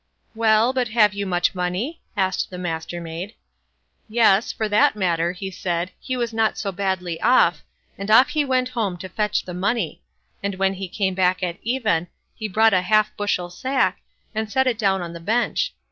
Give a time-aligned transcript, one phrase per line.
[0.33, 3.35] "Well, but have you much money?" asked the Mastermaid.
[4.09, 7.63] Yes, for that matter, he said, he was not so badly off,
[7.99, 10.01] and off he went home to fetch the money,
[10.41, 13.99] and when he came back at even he brought a half bushel sack,
[14.33, 15.71] and set it down on the bench.